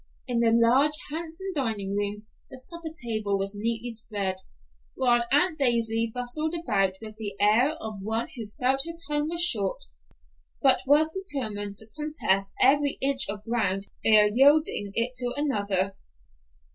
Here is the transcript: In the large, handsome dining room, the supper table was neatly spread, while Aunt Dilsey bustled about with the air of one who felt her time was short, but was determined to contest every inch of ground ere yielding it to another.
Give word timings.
In 0.27 0.39
the 0.39 0.49
large, 0.51 0.95
handsome 1.11 1.53
dining 1.53 1.95
room, 1.95 2.25
the 2.49 2.57
supper 2.57 2.91
table 3.03 3.37
was 3.37 3.53
neatly 3.53 3.91
spread, 3.91 4.35
while 4.95 5.27
Aunt 5.31 5.59
Dilsey 5.59 6.11
bustled 6.11 6.55
about 6.55 6.93
with 7.03 7.17
the 7.17 7.35
air 7.39 7.73
of 7.73 8.01
one 8.01 8.27
who 8.35 8.47
felt 8.59 8.81
her 8.83 8.95
time 9.07 9.27
was 9.29 9.43
short, 9.45 9.83
but 10.59 10.81
was 10.87 11.11
determined 11.11 11.77
to 11.77 11.91
contest 11.95 12.49
every 12.59 12.97
inch 12.99 13.29
of 13.29 13.43
ground 13.43 13.89
ere 14.03 14.25
yielding 14.25 14.91
it 14.95 15.13
to 15.17 15.33
another. 15.37 15.95